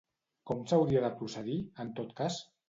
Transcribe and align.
Com 0.51 0.63
s'hauria 0.71 1.03
de 1.03 1.11
procedir, 1.19 1.59
en 1.85 1.93
tot 2.01 2.17
cas? 2.23 2.41